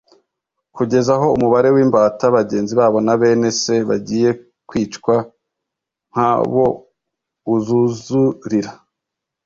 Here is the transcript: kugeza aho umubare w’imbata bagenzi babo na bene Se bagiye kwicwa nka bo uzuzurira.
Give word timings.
kugeza 0.75 1.11
aho 1.17 1.27
umubare 1.35 1.69
w’imbata 1.75 2.25
bagenzi 2.37 2.73
babo 2.79 2.97
na 3.05 3.15
bene 3.19 3.49
Se 3.61 3.75
bagiye 3.89 4.29
kwicwa 4.69 5.15
nka 6.11 6.31
bo 6.51 6.65
uzuzurira. 7.55 8.71